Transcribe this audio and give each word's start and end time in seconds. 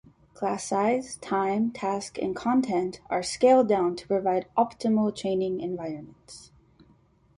Class 0.33 0.63
size, 0.63 1.17
time, 1.17 1.69
task, 1.69 2.17
and 2.17 2.35
content 2.35 3.01
are 3.11 3.21
scaled 3.21 3.67
down 3.67 3.95
to 3.97 4.07
provide 4.07 4.47
optimal 4.57 5.15
training 5.15 5.59
environments. 5.59 6.51